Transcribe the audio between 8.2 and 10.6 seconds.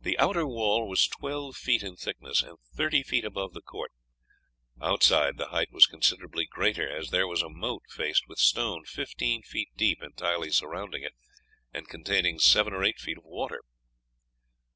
with stone fifteen feet deep entirely